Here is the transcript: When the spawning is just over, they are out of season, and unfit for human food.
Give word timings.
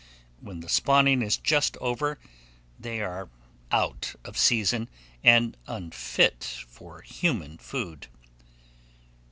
When 0.39 0.61
the 0.61 0.67
spawning 0.67 1.21
is 1.21 1.37
just 1.37 1.77
over, 1.77 2.17
they 2.79 3.01
are 3.03 3.29
out 3.71 4.15
of 4.25 4.35
season, 4.35 4.89
and 5.23 5.55
unfit 5.67 6.43
for 6.67 7.03
human 7.03 7.59
food. 7.59 8.07